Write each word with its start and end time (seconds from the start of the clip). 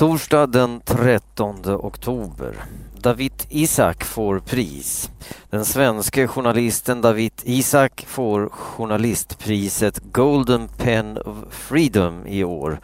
Torsdag 0.00 0.46
den 0.46 0.80
13 0.84 1.64
oktober. 1.66 2.54
David 3.00 3.32
Isak 3.48 4.04
får 4.04 4.38
pris. 4.40 5.10
Den 5.50 5.64
svenske 5.64 6.26
journalisten 6.26 7.00
David 7.00 7.32
Isak 7.44 8.04
får 8.08 8.48
journalistpriset 8.48 9.98
Golden 10.12 10.68
Pen 10.68 11.18
of 11.18 11.36
Freedom 11.50 12.26
i 12.26 12.44
år. 12.44 12.80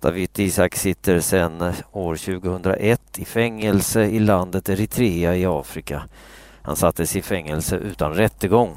David 0.00 0.38
Isak 0.38 0.76
sitter 0.76 1.20
sedan 1.20 1.72
år 1.92 2.16
2001 2.16 3.18
i 3.18 3.24
fängelse 3.24 4.02
i 4.02 4.18
landet 4.18 4.68
Eritrea 4.68 5.36
i 5.36 5.46
Afrika. 5.46 6.02
Han 6.62 6.76
sattes 6.76 7.16
i 7.16 7.22
fängelse 7.22 7.76
utan 7.76 8.14
rättegång. 8.14 8.76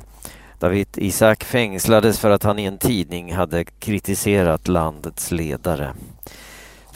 David 0.60 0.88
Isak 0.96 1.44
fängslades 1.44 2.20
för 2.20 2.30
att 2.30 2.44
han 2.44 2.60
i 2.60 2.66
en 2.66 2.78
tidning 2.78 3.34
hade 3.34 3.64
kritiserat 3.64 4.68
landets 4.68 5.32
ledare. 5.32 5.94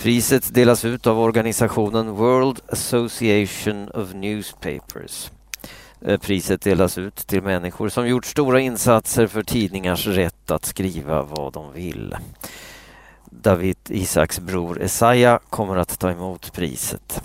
Priset 0.02 0.54
delas 0.54 0.86
ut 0.86 1.08
av 1.08 1.20
organisationen 1.20 2.12
World 2.12 2.60
Association 2.70 3.90
of 3.90 4.14
Newspapers. 4.14 5.32
Eh, 6.02 6.20
priset 6.20 6.62
delas 6.62 6.98
ut 6.98 7.16
till 7.16 7.44
människor 7.44 7.90
som 7.90 8.08
gjort 8.08 8.26
stora 8.26 8.60
insatser 8.60 9.28
för 9.28 9.44
tidningars 9.44 10.08
rätt 10.08 10.52
att 10.52 10.66
skriva 10.66 11.22
vad 11.22 11.54
de 11.54 11.74
vill. 11.74 12.16
David 13.26 13.78
Isaks 13.90 14.40
bror 14.40 14.82
Esaya 14.82 15.40
kommer 15.50 15.76
att 15.78 16.00
ta 16.00 16.12
emot 16.12 16.54
priset. 16.54 17.22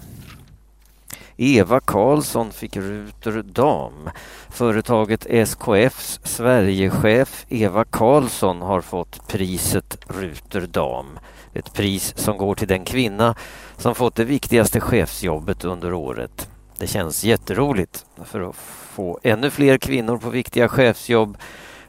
Eva 1.36 1.80
Karlsson 1.80 2.52
fick 2.52 2.76
Ruter 2.76 3.42
Dam. 3.42 4.10
Företaget 4.48 5.26
SKFs 5.26 6.20
Sverigechef 6.24 7.46
Eva 7.48 7.84
Karlsson 7.84 8.62
har 8.62 8.80
fått 8.80 9.28
priset 9.28 9.98
Ruter 10.08 10.60
Dam. 10.60 11.18
Ett 11.54 11.72
pris 11.74 12.14
som 12.16 12.38
går 12.38 12.54
till 12.54 12.68
den 12.68 12.84
kvinna 12.84 13.34
som 13.76 13.94
fått 13.94 14.14
det 14.14 14.24
viktigaste 14.24 14.80
chefsjobbet 14.80 15.64
under 15.64 15.92
året. 15.92 16.48
Det 16.78 16.86
känns 16.86 17.24
jätteroligt. 17.24 18.06
För 18.24 18.48
att 18.48 18.56
få 18.94 19.18
ännu 19.22 19.50
fler 19.50 19.78
kvinnor 19.78 20.18
på 20.18 20.30
viktiga 20.30 20.68
chefsjobb 20.68 21.36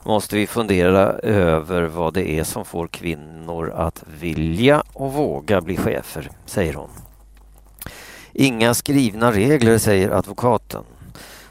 måste 0.03 0.35
vi 0.35 0.47
fundera 0.47 1.11
över 1.13 1.81
vad 1.83 2.13
det 2.13 2.29
är 2.29 2.43
som 2.43 2.65
får 2.65 2.87
kvinnor 2.87 3.69
att 3.69 4.03
vilja 4.19 4.83
och 4.93 5.13
våga 5.13 5.61
bli 5.61 5.77
chefer, 5.77 6.29
säger 6.45 6.73
hon. 6.73 7.04
Inga 8.37 8.73
skrivna 8.73 9.31
regler, 9.31 9.77
säger 9.77 10.09
advokaten. 10.09 10.83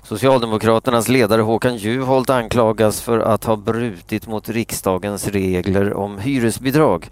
Socialdemokraternas 0.02 1.08
ledare 1.08 1.42
Håkan 1.42 1.76
Juholt 1.76 2.30
anklagas 2.30 3.00
för 3.00 3.18
att 3.18 3.44
ha 3.44 3.56
brutit 3.56 4.26
mot 4.26 4.48
riksdagens 4.48 5.28
regler 5.28 5.94
om 5.94 6.18
hyresbidrag. 6.18 7.08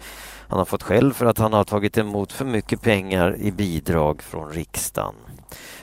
Han 0.47 0.59
har 0.59 0.65
fått 0.65 0.83
skäll 0.83 1.13
för 1.13 1.25
att 1.25 1.37
han 1.37 1.53
har 1.53 1.63
tagit 1.63 1.97
emot 1.97 2.31
för 2.31 2.45
mycket 2.45 2.81
pengar 2.81 3.35
i 3.39 3.51
bidrag 3.51 4.21
från 4.21 4.51
riksdagen. 4.51 5.15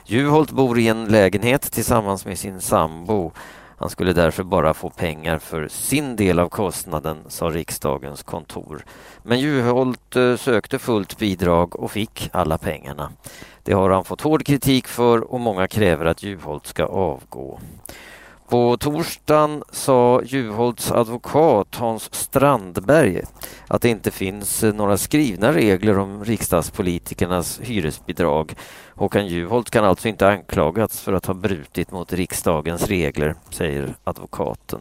Juholt 0.07 0.51
bor 0.51 0.79
i 0.79 0.89
en 0.89 1.05
lägenhet 1.05 1.73
tillsammans 1.73 2.27
med 2.27 2.39
sin 2.39 2.61
sambo. 2.61 3.33
Han 3.81 3.91
skulle 3.91 4.13
därför 4.13 4.43
bara 4.43 4.75
få 4.75 4.91
pengar 4.91 5.39
för 5.39 5.69
sin 5.69 6.17
del 6.17 6.39
av 6.39 6.49
kostnaden, 6.49 7.19
sa 7.29 7.47
riksdagens 7.47 8.23
kontor. 8.23 8.85
Men 9.23 9.41
Juholt 9.41 10.17
eh, 10.17 10.37
sökte 10.37 10.79
fullt 10.79 11.19
bidrag 11.19 11.81
och 11.81 11.91
fick 11.91 12.31
alla 12.33 12.59
pengarna. 12.59 13.13
Det 13.63 13.73
har 13.73 13.91
han 13.91 14.05
fått 14.05 14.21
hård 14.21 14.47
kritik 14.47 14.87
för 14.87 15.33
och 15.33 15.41
många 15.41 15.69
kräver 15.69 16.05
att 16.05 16.23
Juholt 16.23 16.67
ska 16.67 16.85
avgå. 16.85 17.61
På 18.51 18.77
torsdagen 18.77 19.63
sa 19.73 20.23
Juholts 20.25 20.93
advokat 20.93 21.77
Hans 21.77 22.15
Strandberg 22.15 23.23
att 23.69 23.83
det 23.83 23.89
inte 23.89 24.11
finns 24.11 24.63
eh, 24.63 24.75
några 24.75 24.97
skrivna 24.97 25.53
regler 25.53 25.99
om 25.99 26.25
riksdagspolitikernas 26.25 27.61
hyresbidrag. 27.61 28.55
Håkan 28.95 29.27
Juholt 29.27 29.71
kan 29.71 29.85
alltså 29.85 30.09
inte 30.09 30.29
anklagats 30.29 31.01
för 31.01 31.13
att 31.13 31.27
ha 31.27 31.35
brutit 31.35 31.93
mot 31.93 32.13
riksdagens 32.13 32.89
regler, 32.89 33.35
säger 33.51 33.95
advokaten. 34.05 34.81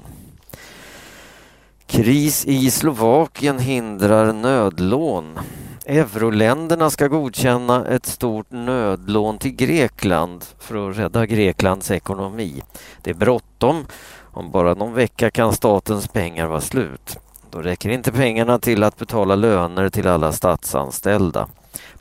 Kris 1.87 2.45
i 2.45 2.71
Slovakien 2.71 3.59
hindrar 3.59 4.33
nödlån. 4.33 5.39
Euroländerna 5.85 6.89
ska 6.89 7.07
godkänna 7.07 7.87
ett 7.87 8.05
stort 8.05 8.51
nödlån 8.51 9.37
till 9.37 9.55
Grekland 9.55 10.45
för 10.59 10.89
att 10.89 10.97
rädda 10.97 11.25
Greklands 11.25 11.91
ekonomi. 11.91 12.61
Det 13.01 13.09
är 13.09 13.13
bråttom. 13.13 13.85
Om 14.31 14.51
bara 14.51 14.73
någon 14.73 14.93
vecka 14.93 15.31
kan 15.31 15.53
statens 15.53 16.07
pengar 16.07 16.47
vara 16.47 16.61
slut. 16.61 17.17
Då 17.51 17.61
räcker 17.61 17.89
inte 17.89 18.11
pengarna 18.11 18.59
till 18.59 18.83
att 18.83 18.97
betala 18.97 19.35
löner 19.35 19.89
till 19.89 20.07
alla 20.07 20.31
statsanställda. 20.31 21.47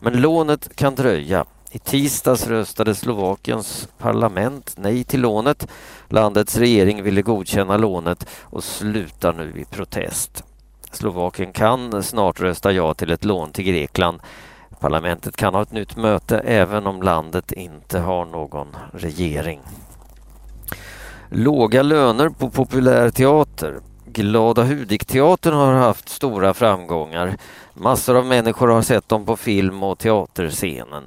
Men 0.00 0.20
lånet 0.20 0.76
kan 0.76 0.94
dröja. 0.94 1.44
I 1.70 1.78
tisdags 1.78 2.46
röstade 2.46 2.94
Slovakiens 2.94 3.88
parlament 3.98 4.74
nej 4.76 5.04
till 5.04 5.20
lånet. 5.20 5.68
Landets 6.08 6.56
regering 6.56 7.02
ville 7.02 7.22
godkänna 7.22 7.76
lånet 7.76 8.26
och 8.42 8.64
slutar 8.64 9.32
nu 9.32 9.60
i 9.60 9.64
protest. 9.64 10.44
Slovakien 10.94 11.52
kan 11.52 12.02
snart 12.02 12.40
rösta 12.40 12.72
ja 12.72 12.94
till 12.94 13.10
ett 13.10 13.24
lån 13.24 13.52
till 13.52 13.64
Grekland. 13.64 14.20
Parlamentet 14.80 15.36
kan 15.36 15.54
ha 15.54 15.62
ett 15.62 15.72
nytt 15.72 15.96
möte 15.96 16.38
även 16.38 16.86
om 16.86 17.02
landet 17.02 17.52
inte 17.52 17.98
har 17.98 18.24
någon 18.24 18.76
regering. 18.92 19.60
Låga 21.30 21.82
löner 21.82 22.28
på 22.28 22.50
populärteater. 22.50 23.80
Glada 24.06 24.62
Hudik-teatern 24.62 25.54
har 25.54 25.72
haft 25.72 26.08
stora 26.08 26.54
framgångar. 26.54 27.36
Massor 27.74 28.16
av 28.16 28.26
människor 28.26 28.68
har 28.68 28.82
sett 28.82 29.08
dem 29.08 29.26
på 29.26 29.36
film 29.36 29.82
och 29.82 29.98
teaterscenen. 29.98 31.04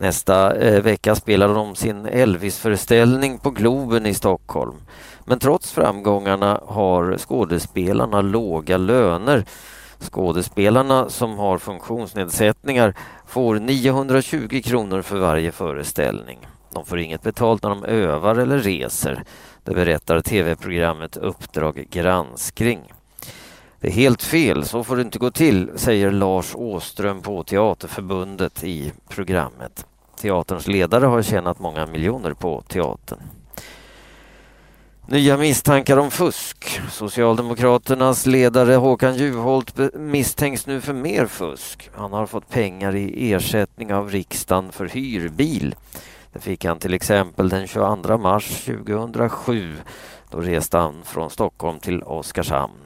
Nästa 0.00 0.56
eh, 0.56 0.82
vecka 0.82 1.14
spelar 1.14 1.54
de 1.54 1.74
sin 1.74 2.06
Elvis-föreställning 2.06 3.38
på 3.38 3.50
Globen 3.50 4.06
i 4.06 4.14
Stockholm. 4.14 4.74
Men 5.24 5.38
trots 5.38 5.72
framgångarna 5.72 6.60
har 6.66 7.16
skådespelarna 7.18 8.20
låga 8.20 8.76
löner. 8.76 9.44
Skådespelarna 9.98 11.08
som 11.08 11.38
har 11.38 11.58
funktionsnedsättningar 11.58 12.94
får 13.26 13.54
920 13.54 14.60
kronor 14.64 15.02
för 15.02 15.18
varje 15.18 15.52
föreställning. 15.52 16.38
De 16.74 16.84
får 16.84 16.98
inget 16.98 17.22
betalt 17.22 17.62
när 17.62 17.70
de 17.70 17.84
övar 17.84 18.36
eller 18.36 18.58
reser. 18.58 19.24
Det 19.64 19.74
berättar 19.74 20.20
tv-programmet 20.20 21.16
Uppdrag 21.16 21.86
granskning. 21.90 22.92
Det 23.80 23.88
är 23.88 23.92
helt 23.92 24.22
fel, 24.22 24.64
så 24.64 24.84
får 24.84 24.96
det 24.96 25.02
inte 25.02 25.18
gå 25.18 25.30
till, 25.30 25.70
säger 25.76 26.10
Lars 26.10 26.54
Åström 26.54 27.22
på 27.22 27.44
Teaterförbundet 27.44 28.64
i 28.64 28.92
programmet. 29.08 29.86
Teaterns 30.20 30.66
ledare 30.66 31.06
har 31.06 31.22
tjänat 31.22 31.58
många 31.58 31.86
miljoner 31.86 32.32
på 32.32 32.62
teatern. 32.68 33.18
Nya 35.06 35.36
misstankar 35.36 35.96
om 35.96 36.10
fusk. 36.10 36.80
Socialdemokraternas 36.90 38.26
ledare 38.26 38.74
Håkan 38.74 39.16
Juholt 39.16 39.94
misstänks 39.94 40.66
nu 40.66 40.80
för 40.80 40.92
mer 40.92 41.26
fusk. 41.26 41.90
Han 41.94 42.12
har 42.12 42.26
fått 42.26 42.48
pengar 42.48 42.96
i 42.96 43.32
ersättning 43.32 43.94
av 43.94 44.10
riksdagen 44.10 44.72
för 44.72 44.88
hyrbil. 44.88 45.74
Det 46.32 46.40
fick 46.40 46.64
han 46.64 46.78
till 46.78 46.94
exempel 46.94 47.48
den 47.48 47.66
22 47.66 48.18
mars 48.18 48.64
2007. 48.64 49.76
Då 50.30 50.40
reste 50.40 50.78
han 50.78 50.94
från 51.04 51.30
Stockholm 51.30 51.80
till 51.80 52.02
Oskarshamn. 52.02 52.78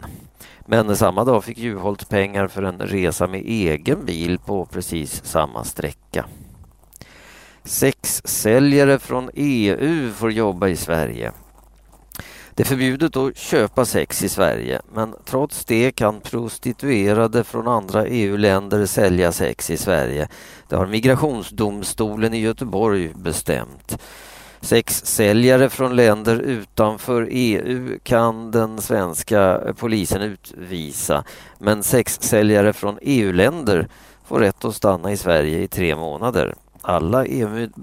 Men 0.66 0.96
samma 0.96 1.24
dag 1.24 1.44
fick 1.44 1.58
Juholt 1.58 2.08
pengar 2.08 2.48
för 2.48 2.62
en 2.62 2.78
resa 2.78 3.26
med 3.26 3.42
egen 3.46 4.04
bil 4.04 4.38
på 4.38 4.66
precis 4.66 5.24
samma 5.24 5.64
sträcka. 5.64 6.24
Sexsäljare 7.64 8.98
från 8.98 9.30
EU 9.34 10.12
får 10.12 10.32
jobba 10.32 10.68
i 10.68 10.76
Sverige. 10.76 11.32
Det 12.54 12.62
är 12.62 12.66
förbjudet 12.66 13.16
att 13.16 13.36
köpa 13.36 13.84
sex 13.84 14.22
i 14.22 14.28
Sverige 14.28 14.80
men 14.94 15.14
trots 15.24 15.64
det 15.64 15.90
kan 15.90 16.20
prostituerade 16.20 17.44
från 17.44 17.68
andra 17.68 18.06
EU-länder 18.06 18.86
sälja 18.86 19.32
sex 19.32 19.70
i 19.70 19.76
Sverige. 19.76 20.28
Det 20.68 20.76
har 20.76 20.86
Migrationsdomstolen 20.86 22.34
i 22.34 22.40
Göteborg 22.40 23.12
bestämt. 23.14 23.98
Sexsäljare 24.62 25.70
från 25.70 25.96
länder 25.96 26.38
utanför 26.38 27.28
EU 27.30 27.98
kan 28.02 28.50
den 28.50 28.80
svenska 28.80 29.60
polisen 29.78 30.22
utvisa 30.22 31.24
men 31.58 31.82
sexsäljare 31.82 32.72
från 32.72 32.98
EU-länder 33.02 33.88
får 34.24 34.40
rätt 34.40 34.64
att 34.64 34.74
stanna 34.74 35.12
i 35.12 35.16
Sverige 35.16 35.58
i 35.58 35.68
tre 35.68 35.96
månader. 35.96 36.54
Alla 36.82 37.26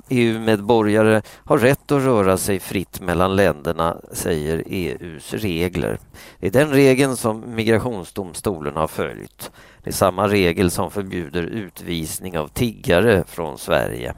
EU-medborgare 0.10 1.22
har 1.44 1.58
rätt 1.58 1.92
att 1.92 2.04
röra 2.04 2.38
sig 2.38 2.60
fritt 2.60 3.02
mellan 3.02 3.36
länderna, 3.36 3.98
säger 4.12 4.64
EUs 4.68 5.34
regler. 5.34 6.00
Det 6.40 6.48
är 6.48 6.52
den 6.52 6.70
regeln 6.70 7.18
som 7.18 7.56
migrationsdomstolen 7.56 8.76
har 8.76 8.88
följt. 8.88 9.52
Det 9.84 9.90
är 9.90 9.94
samma 9.94 10.28
regel 10.28 10.72
som 10.72 10.92
förbjuder 10.92 11.44
utvisning 11.44 12.38
av 12.38 12.48
tiggare 12.48 13.24
från 13.28 13.58
Sverige. 13.58 14.14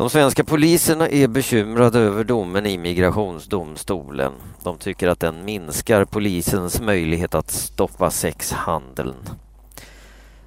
De 0.00 0.10
svenska 0.10 0.44
poliserna 0.44 1.08
är 1.08 1.28
bekymrade 1.28 1.98
över 1.98 2.24
domen 2.24 2.66
i 2.66 2.78
migrationsdomstolen. 2.78 4.32
De 4.64 4.78
tycker 4.78 5.08
att 5.08 5.20
den 5.20 5.44
minskar 5.44 6.04
polisens 6.04 6.80
möjlighet 6.80 7.34
att 7.34 7.50
stoppa 7.50 8.10
sexhandeln. 8.10 9.14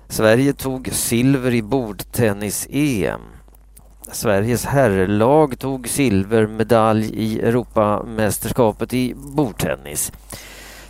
Sverige 0.07 0.53
tog 0.53 0.89
silver 0.91 1.53
i 1.53 1.61
bordtennis-EM. 1.61 3.21
Sveriges 4.11 4.65
herrlag 4.65 5.59
tog 5.59 5.87
silvermedalj 5.87 7.11
i 7.13 7.39
Europamästerskapet 7.39 8.93
i 8.93 9.13
bordtennis. 9.15 10.11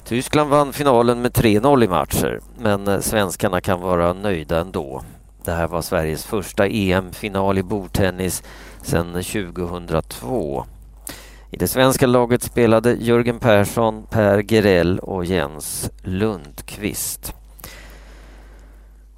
Tyskland 0.05 0.49
vann 0.49 0.73
finalen 0.73 1.21
med 1.21 1.31
3-0 1.31 1.83
i 1.83 1.87
matcher, 1.87 2.39
men 2.59 3.01
svenskarna 3.01 3.61
kan 3.61 3.81
vara 3.81 4.13
nöjda 4.13 4.59
ändå. 4.59 5.03
Det 5.45 5.51
här 5.51 5.67
var 5.67 5.81
Sveriges 5.81 6.25
första 6.25 6.67
EM-final 6.67 7.57
i 7.57 7.63
bordtennis 7.63 8.43
sedan 8.81 9.13
2002. 9.13 10.65
I 11.51 11.57
det 11.57 11.67
svenska 11.67 12.07
laget 12.07 12.43
spelade 12.43 12.93
Jörgen 12.93 13.39
Persson, 13.39 14.05
Per 14.09 14.43
Gerell 14.43 14.99
och 14.99 15.25
Jens 15.25 15.89
Lundqvist. 16.01 17.33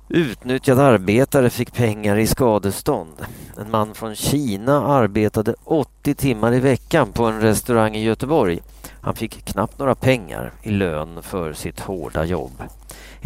Utnyttjad 0.10 0.80
arbetare 0.80 1.50
fick 1.50 1.74
pengar 1.74 2.18
i 2.18 2.28
skadestånd. 2.28 3.26
En 3.58 3.72
man 3.72 3.94
från 3.94 4.16
Kina 4.16 4.88
arbetade 4.88 5.56
80 5.64 6.16
timmar 6.16 6.54
i 6.54 6.60
veckan 6.60 7.12
på 7.12 7.26
en 7.26 7.42
restaurang 7.42 7.96
i 7.96 8.04
Göteborg. 8.04 8.60
Han 9.02 9.16
fick 9.16 9.46
knappt 9.46 9.80
några 9.80 9.96
pengar 9.96 10.54
i 10.64 10.70
lön 10.70 11.24
för 11.24 11.54
sitt 11.54 11.80
hårda 11.80 12.26
jobb. 12.26 12.64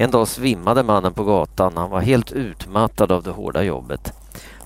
En 0.01 0.11
dag 0.11 0.27
svimmade 0.27 0.83
mannen 0.83 1.13
på 1.13 1.23
gatan. 1.23 1.77
Han 1.77 1.89
var 1.89 1.99
helt 2.01 2.31
utmattad 2.31 3.11
av 3.11 3.23
det 3.23 3.31
hårda 3.31 3.63
jobbet. 3.63 4.13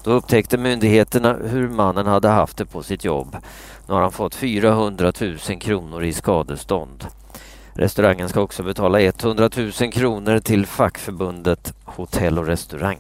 Då 0.04 0.12
upptäckte 0.12 0.58
myndigheterna 0.58 1.34
hur 1.34 1.70
mannen 1.70 2.06
hade 2.08 2.28
haft 2.28 2.58
det 2.58 2.66
på 2.66 2.84
sitt 2.84 3.04
jobb. 3.04 3.38
Nu 3.88 3.94
har 3.94 4.02
han 4.02 4.12
fått 4.12 4.36
400 4.36 5.12
000 5.22 5.38
kronor 5.60 6.04
i 6.04 6.14
skadestånd. 6.14 7.06
Restaurangen 7.74 8.30
ska 8.30 8.42
också 8.42 8.64
betala 8.64 9.02
100 9.02 9.50
000 9.58 9.72
kronor 9.92 10.40
till 10.40 10.66
fackförbundet 10.66 11.74
Hotell 11.86 12.40
och 12.40 12.46
restaurang. 12.46 12.98